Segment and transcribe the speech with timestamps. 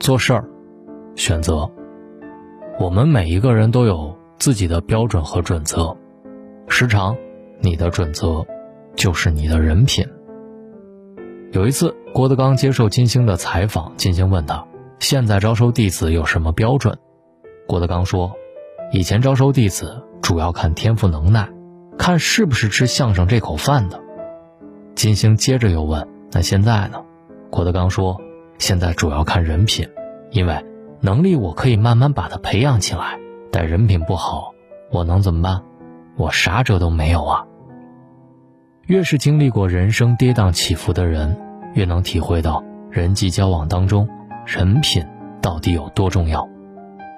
[0.00, 0.48] 做事儿，
[1.14, 1.70] 选择。
[2.78, 5.94] 我们每一个人都有自己的标准和准则，
[6.68, 7.14] 时常，
[7.60, 8.46] 你的准则，
[8.96, 10.02] 就是你的人品。
[11.52, 14.66] 有一次，郭德纲接受金星的采访，金星问他
[15.00, 16.96] ：“现在招收弟子有什么标准？”
[17.68, 18.32] 郭德纲说
[18.92, 21.50] ：“以前招收弟子主要看天赋能耐，
[21.98, 24.00] 看是不是吃相声这口饭的。”
[24.96, 27.02] 金星接着又问：“那现在呢？”
[27.50, 28.18] 郭德纲说
[28.60, 29.88] ：“现在主要看人品，
[30.30, 30.64] 因为。”
[31.02, 33.18] 能力我可以慢慢把他培养起来，
[33.50, 34.52] 但人品不好，
[34.90, 35.62] 我能怎么办？
[36.18, 37.46] 我啥辙都没有啊。
[38.84, 41.38] 越是经历过人生跌宕起伏的人，
[41.72, 44.06] 越能体会到人际交往当中
[44.44, 45.02] 人品
[45.40, 46.46] 到底有多重要。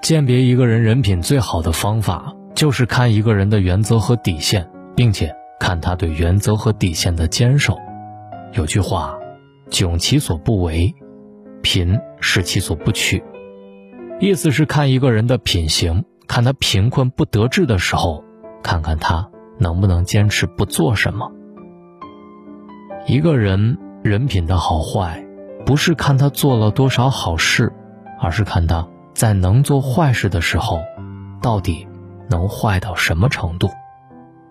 [0.00, 7.76] 鉴别一个人人品最好的方法，就是看一个人的原则和底线，并且看他对原则和底线的坚守。
[8.52, 9.18] 有句话
[9.70, 10.94] ：“窘其所不为，
[11.62, 13.22] 贫是其所不取。”
[14.20, 18.22] 意思是看一个人的品行，看他贫困不得志的时候，
[18.62, 21.30] 看看他能不能坚持不做什么。
[23.06, 25.24] 一个人人品的好坏，
[25.66, 27.72] 不是看他做了多少好事，
[28.20, 30.78] 而是看他在能做坏事的时候，
[31.40, 31.88] 到底
[32.30, 33.68] 能坏到什么程度。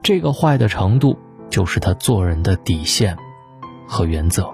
[0.03, 1.17] 这个坏的程度，
[1.49, 3.15] 就是他做人的底线
[3.87, 4.51] 和原则。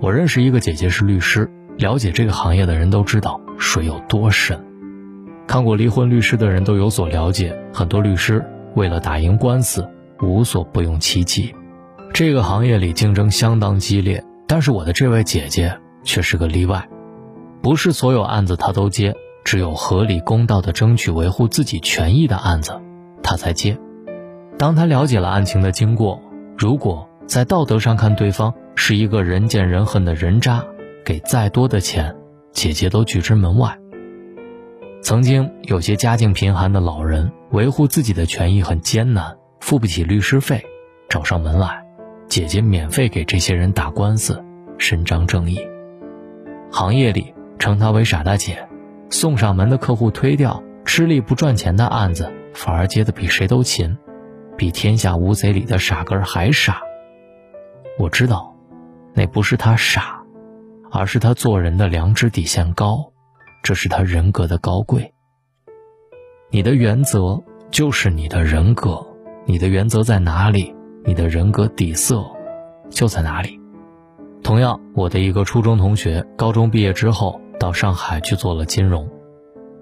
[0.00, 3.40] 我认识一个姐姐是律师，了解这个行业的人都知道。
[3.56, 4.60] 水有多深？
[5.46, 7.56] 看过离婚律师的人都有所了解。
[7.72, 9.88] 很多律师为了打赢官司，
[10.20, 11.54] 无所不用其极。
[12.12, 16.88] 这个行业里竞争相当激烈，但是我的这位姐姐却是个例外。
[17.62, 22.80] 不是所有案子她都接，只有合理公道的争取维护自己权益的案子，
[23.22, 23.78] 她才接。
[24.58, 26.20] 当她了解了案情的经过，
[26.58, 30.64] 如果在道德上看对方是一个人见人恨的人渣，
[31.04, 32.14] 给再多的钱。
[32.52, 33.76] 姐姐都拒之门外。
[35.02, 40.64] 曾经有些家境贫寒的老人维护自己的权益很艰难，付不起律师费，
[41.08, 41.84] 找上门来，
[42.28, 44.42] 姐姐免费给这些人打官司，
[44.78, 45.58] 伸张正义。
[46.70, 48.68] 行业里称她为傻大姐，
[49.10, 53.98] 送上门的客户推掉，吃力不赚钱的案子反而接得比谁都勤，
[54.56, 56.80] 比《天下无贼》里的傻根还傻。
[57.98, 58.54] 我知道，
[59.12, 60.20] 那不是他傻。
[60.96, 63.10] 而是他做人的良知底线高，
[63.64, 65.12] 这是他人格的高贵。
[66.50, 69.04] 你的原则就是你的人格，
[69.44, 70.72] 你的原则在哪里，
[71.04, 72.24] 你的人格底色
[72.90, 73.58] 就在哪里。
[74.44, 79.10] 同样，我的一个初中同学，高中毕业之后到上海去做了金融。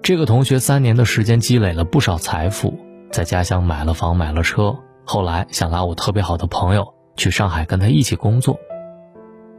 [0.01, 2.73] 这个同学三年的时间积累了不少财富，
[3.11, 4.75] 在家乡买了房买了车，
[5.05, 8.59] 后来想拉我特别好的朋友去上海跟他一起工作。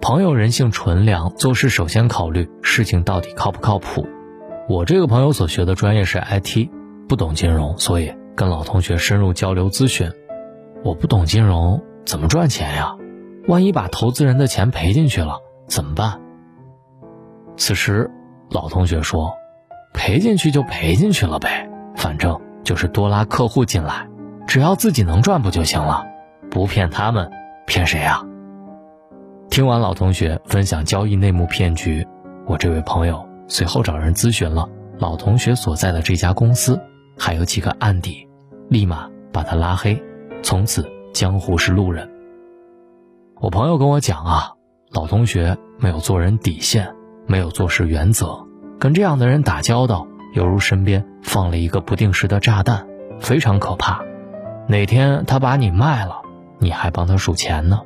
[0.01, 4.07] 朋友人性纯良，做事首先考虑事情到底靠不靠谱。
[4.69, 6.69] 我这个朋友所学的专业是 IT，
[7.09, 10.11] 不懂金融，所以跟老同学深入交流咨询。
[10.83, 12.97] 我不懂金融，怎么赚钱呀？
[13.47, 16.21] 万一把投资人的钱赔进去了怎么办？
[17.57, 18.11] 此时，
[18.51, 19.35] 老同学说
[19.95, 24.09] ：“赔进去就赔进去了呗，反正就是多拉客户进来，
[24.47, 26.05] 只要自己能赚不就行了？
[26.51, 27.31] 不骗他们，
[27.67, 28.23] 骗谁呀？”
[29.51, 32.07] 听完老同学分享交易内幕骗局，
[32.47, 36.81] 我这位朋友随后找人咨询了老同学所在的这家公司，
[37.19, 38.29] 还有几个案底，
[38.69, 40.03] 立马把他拉黑，
[40.43, 42.11] 从此江湖是路人。
[43.41, 44.53] 我朋友跟我讲啊，
[44.91, 46.95] 老同学没有做人底线，
[47.27, 48.47] 没有做事原则，
[48.81, 52.87] 跟这样的人打交道，犹如身边放了一个不定时的炸弹，
[53.21, 54.03] 非常可怕。
[54.67, 56.23] 哪天他把你卖了，
[56.65, 57.83] 你还帮他数钱呢？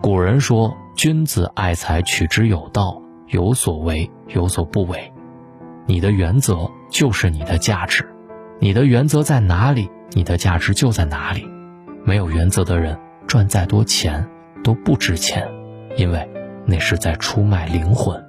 [0.00, 5.12] 古人说：“君子爱财，取之有道，有所为，有所不为。”
[5.84, 8.08] 你的原则就是你的价值，
[8.60, 11.44] 你的原则在哪里，你的价值就在哪里。
[12.04, 12.96] 没有原则的人，
[13.26, 14.24] 赚再多钱
[14.62, 15.44] 都不值钱，
[15.96, 16.30] 因为
[16.64, 18.24] 那是在出卖灵魂。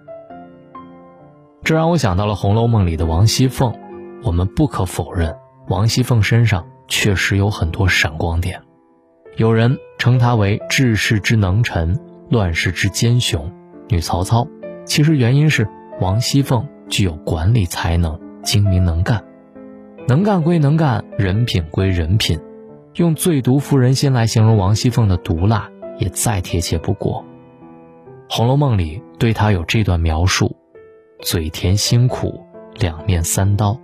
[1.64, 3.72] 这让我想到了《红楼梦》里的王熙凤。
[4.24, 5.36] 我们不可否认，
[5.68, 8.64] 王熙凤身上确实有很多闪光点。
[9.38, 12.00] 有人称她为治世之能臣，
[12.30, 13.52] 乱世之奸雄，
[13.90, 14.48] 女曹操。
[14.86, 15.68] 其实原因是
[16.00, 19.24] 王熙凤具有管理才能，精明能干。
[20.08, 22.40] 能干归能干，人品归人品。
[22.96, 27.24] 用“最毒妇人心”来形容王熙凤的毒辣，也再贴切不过。
[28.36, 30.56] 《红楼梦》里对她有这段描述：
[31.22, 32.44] 嘴甜心苦，
[32.76, 33.80] 两面三刀，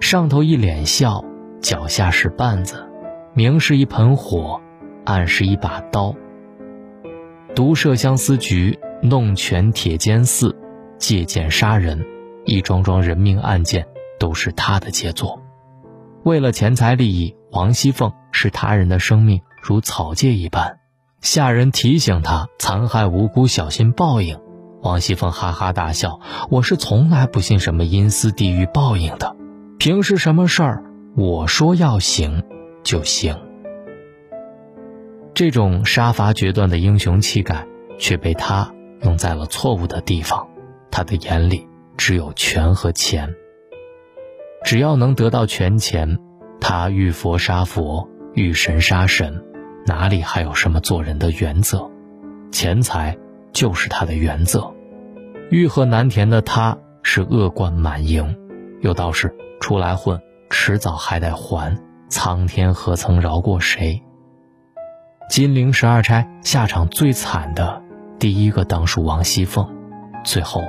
[0.00, 1.24] 上头一脸笑，
[1.60, 2.86] 脚下是绊子，
[3.34, 4.60] 明是一盆火。
[5.06, 6.14] 暗是一把刀，
[7.54, 10.54] 毒设相思局，弄权铁监寺，
[10.98, 12.04] 借剑杀人，
[12.44, 13.86] 一桩桩人命案件
[14.18, 15.40] 都是他的杰作。
[16.24, 20.80] 为了钱财利益，王熙凤视他人的生命如草芥一般。
[21.20, 24.38] 下人提醒他残害无辜，小心报应。
[24.82, 26.20] 王熙凤哈哈大笑
[26.50, 29.36] ：“我是从来不信什么阴司地狱报应的，
[29.78, 30.84] 平时什么事儿
[31.16, 32.42] 我说要行
[32.82, 33.38] 就行。”
[35.36, 37.66] 这种杀伐决断的英雄气概，
[37.98, 38.72] 却被他
[39.02, 40.48] 用在了错误的地方。
[40.90, 41.68] 他的眼里
[41.98, 43.34] 只有权和钱。
[44.64, 46.18] 只要能得到权钱，
[46.58, 49.44] 他遇佛杀佛，遇神杀神。
[49.84, 51.90] 哪里还有什么做人的原则？
[52.50, 53.18] 钱财
[53.52, 54.72] 就是他的原则。
[55.50, 58.34] 欲壑难填的他，是恶贯满盈。
[58.80, 60.18] 有道是：出来混，
[60.48, 61.76] 迟早还得还。
[62.08, 64.02] 苍天何曾饶过谁？
[65.28, 67.82] 金陵十二钗下场最惨的，
[68.18, 69.68] 第一个当属王熙凤，
[70.24, 70.62] 最后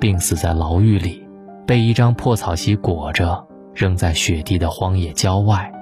[0.00, 1.26] 病死在牢狱里，
[1.66, 5.72] 被一张破草席裹着，扔在雪地的荒野郊外，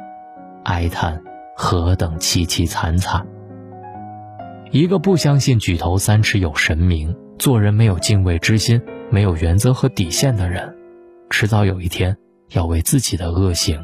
[0.65, 1.23] 哀叹。
[1.55, 3.25] 何等凄凄惨惨！
[4.71, 8.81] 一个不相信举头三尺有神明、做人没有敬畏之心、
[9.11, 10.75] 没有原则和底线的人，
[11.29, 12.17] 迟早有一天
[12.53, 13.79] 要为自己的恶行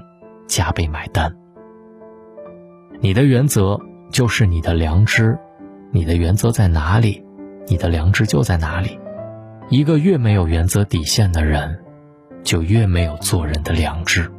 [0.49, 1.37] 加倍买单。
[3.01, 3.79] 你的原则
[4.11, 5.39] 就是你的良知，
[5.91, 7.25] 你的原则在哪里，
[7.67, 8.99] 你的良知就在哪里。
[9.69, 11.79] 一个越没有原则底线的人，
[12.43, 14.31] 就越没有做人的良知。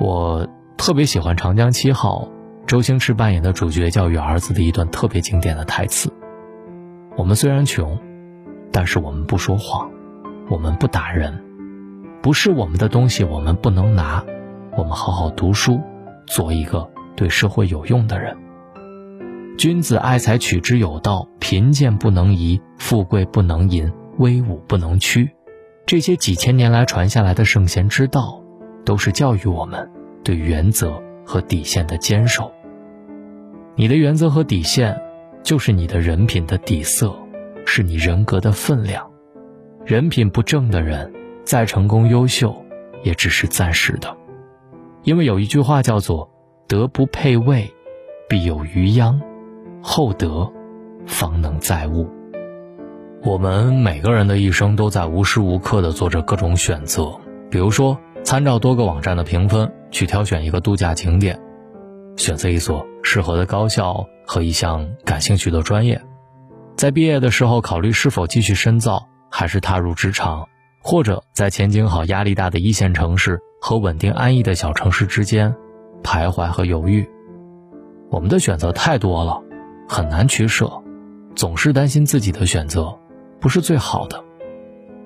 [0.00, 0.46] 我。
[0.76, 2.28] 特别喜欢《长江七号》，
[2.66, 6.12] 周星驰扮演的主角教育儿子的一段特别经典的台词
[7.16, 7.96] ：“我们虽然穷，
[8.72, 9.88] 但是我们不说谎，
[10.50, 11.40] 我们不打人，
[12.20, 14.22] 不是我们的东西我们不能拿，
[14.76, 15.80] 我们好好读书，
[16.26, 18.36] 做一个对社会有用的人。
[19.56, 25.30] 君子爱财，取之有道，贫贱不能移，富贵不能淫，威武不能屈。
[25.86, 28.42] 这些几千年来传下来的圣贤之道，
[28.84, 29.90] 都是教育我们。”
[30.24, 32.50] 对原则和底线的坚守。
[33.76, 34.98] 你的原则和底线，
[35.42, 37.14] 就是你的人品的底色，
[37.66, 39.06] 是你人格的分量。
[39.84, 41.12] 人品不正的人，
[41.44, 42.56] 再成功优秀，
[43.02, 44.16] 也只是暂时的。
[45.02, 46.30] 因为有一句话叫做
[46.66, 47.72] “德不配位，
[48.28, 49.20] 必有余殃；
[49.82, 50.50] 厚德，
[51.06, 52.08] 方能载物”。
[53.22, 57.18] 我们每个人的一生都在无时无刻的做着各种选择，
[57.50, 57.98] 比如说。
[58.24, 61.38] 参照多个网站的评分去挑选一个度假景点，
[62.16, 66.00] 选择一所适合的高校和一项感兴趣的专业，
[66.74, 70.48] 在毕业的时候考虑是否继续深造，还是踏入职场，
[70.82, 75.54] 或者在前景好、压力大的一线城市和稳定安逸的小城市之间
[76.04, 77.04] 徘徊和犹豫。
[78.10, 79.42] 我们的选择太多了，
[79.88, 80.70] 很难取舍，
[81.34, 82.96] 总是担心自己的选择
[83.40, 84.22] 不是最好的，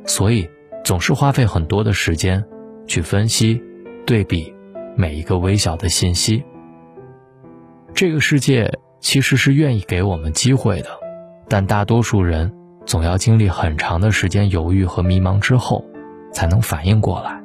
[0.05, 0.47] 所以
[0.85, 2.45] 总是花费很多的时间。
[2.89, 3.63] 去分析、
[4.07, 4.51] 对比
[4.97, 6.43] 每一个微小的信息。
[7.93, 10.89] 这个世界其实是愿意给我们机会的，
[11.49, 12.51] 但大多数人
[12.87, 15.85] 总要经历很长的时间犹豫和迷茫之后，
[16.33, 17.43] 才能反应过来，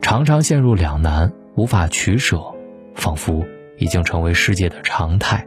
[0.00, 2.53] 常常陷入两难，无法取舍，
[2.94, 3.44] 仿佛
[3.78, 5.46] 已经成为世界的常态。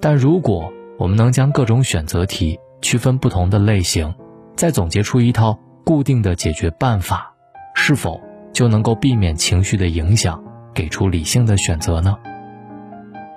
[0.00, 4.14] 但如果我们能将各种选择题区分不同的类型，
[4.56, 7.30] 再总结出一套固定的解决办法。
[7.76, 8.20] 是否
[8.52, 10.42] 就能够避免情绪的影响，
[10.72, 12.16] 给出理性的选择呢？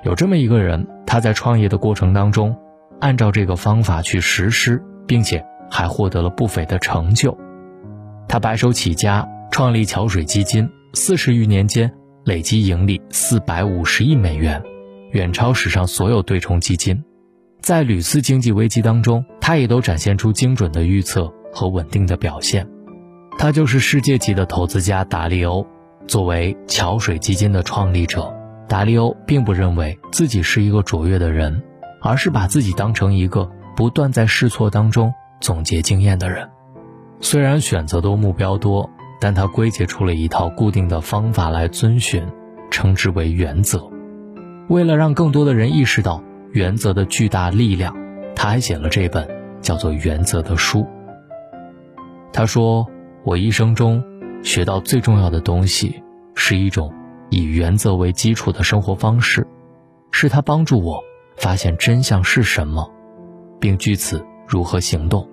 [0.03, 2.55] 有这么一个人，他在创业的过程当中，
[2.99, 7.35] 按照这个方法去实施，并且还获得了不菲的成就。
[8.29, 11.91] 他白手起家创立桥水基金，四十余年间
[12.27, 14.61] 累计盈利四百五十亿美元，
[15.11, 17.01] 远超史上所有对冲基金。
[17.61, 22.67] 在屡次经济危机当中，他也都展现出精准的预测和稳定的表现。
[23.37, 25.65] 他就是世界级的投资家达利欧。
[26.05, 28.29] 作为桥水基金的创立者，
[28.67, 31.63] 达利欧并不认为自己是一个卓越的人，
[32.01, 36.49] 而是把自己当成一个不断在试错当中总结经验的人。
[37.21, 42.25] 虽然选择多、目标多，但他归结出了一套固定的方法来遵循，
[42.69, 43.89] 称之为原则。
[44.69, 47.95] 为了让更多的人意识到原则的巨大力量，
[48.35, 49.27] 他还写了这本
[49.61, 50.85] 叫做《原则》的书。
[52.31, 52.87] 他说。
[53.23, 54.01] 我一生中
[54.41, 56.01] 学到最重要的东西，
[56.33, 56.93] 是一种
[57.29, 59.45] 以原则为基础的生活方式，
[60.11, 61.03] 是它帮助我
[61.35, 62.89] 发现真相是什么，
[63.59, 65.27] 并据此如何行动。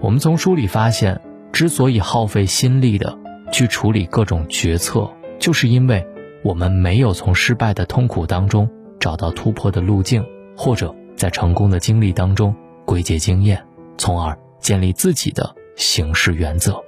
[0.00, 1.20] 我们从书里发现，
[1.52, 3.18] 之所以耗费心力的
[3.52, 6.06] 去处理各种决策，就是因为
[6.42, 8.68] 我们没有从失败的痛苦当中
[9.00, 10.24] 找到突破的路径，
[10.56, 13.62] 或者在成功的经历当中归结经验，
[13.96, 14.36] 从而。
[14.58, 16.82] 建立自己的行事原则。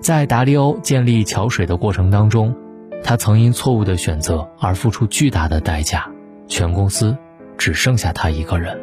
[0.00, 2.56] 在达利欧建立桥水的过程当中，
[3.02, 6.10] 他曾因错误的选择而付出巨大的代价，
[6.46, 7.14] 全公司
[7.58, 8.80] 只剩下他一个人。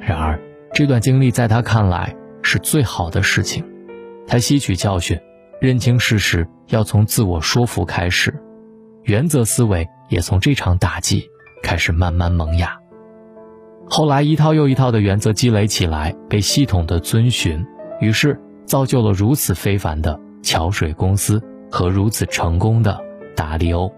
[0.00, 0.40] 然而，
[0.72, 3.62] 这段经历在他看来是最好的事情。
[4.28, 5.18] 他吸取教训，
[5.58, 8.38] 认清事实要从自我说服开始，
[9.04, 11.30] 原则思维也从这场打击
[11.62, 12.78] 开始慢慢萌芽。
[13.88, 17.64] 后来，一套又一套的原则积累起来，被系统的遵循，
[18.02, 23.00] 于是造就了如此非凡的桥水公司和如此成功的
[23.34, 23.90] 达利欧。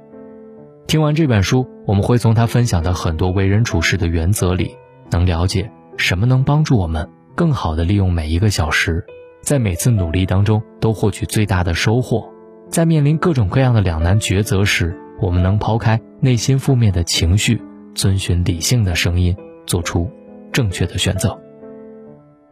[0.86, 4.76] 听完这本书，我们会从他分享的很多为人处事的原则里，
[5.10, 9.04] 能了解什么能帮助我们更好地利用每一个小时，
[9.42, 12.28] 在每次努力当中都获取最大的收获。
[12.68, 17.60] 在面临各种各样的两难抉择时，我们能抛开内心负面的情绪，
[17.94, 19.36] 遵循理性的声音。
[19.66, 20.10] 做出
[20.50, 21.38] 正确的选择。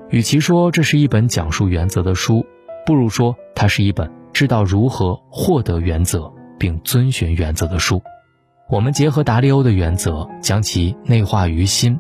[0.09, 2.47] 与其说这是一本讲述原则的书，
[2.87, 8.01] 不如说它是一本知道如何获得原则并遵循原则的书。
[8.71, 11.99] 我们结合达利欧的原则，将其内化于心，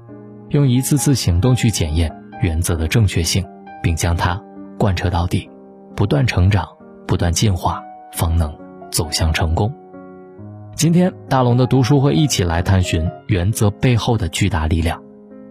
[0.50, 3.44] 用一次次行动去检验原则的正确性，
[3.82, 4.40] 并将它
[4.78, 5.50] 贯彻到底，
[5.96, 6.68] 不断成长，
[7.06, 7.82] 不断进化，
[8.12, 8.56] 方能
[8.90, 9.74] 走向成功。
[10.76, 15.02] 今天，大龙的读书会一起来探寻原则背后的巨大力量。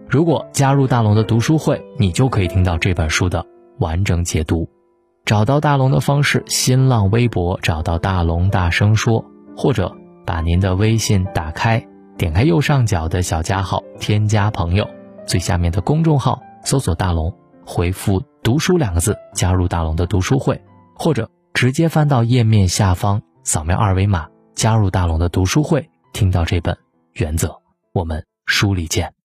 [0.08, 3.44] 如果加入大龙的读书会，你就可以听到这本书的
[3.78, 4.66] 完整解读。
[5.26, 9.22] 找到大龙的方式：新浪微博找到大龙大声说，
[9.54, 9.94] 或者
[10.24, 14.88] 把您的微信打开，点开右上角的小加号，添加朋友，
[15.26, 17.34] 最下面的公众号搜索大龙，
[17.66, 20.60] 回复“读书”两个字，加入大龙的读书会，
[20.94, 26.74] 或者直接翻到页面下方，扫描二维码加入大龙的读书会，听到这本
[27.12, 27.48] 《原则》，
[27.92, 29.17] 我们书里见。